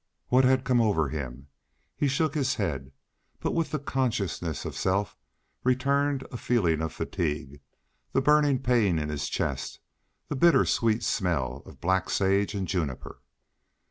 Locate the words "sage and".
12.09-12.67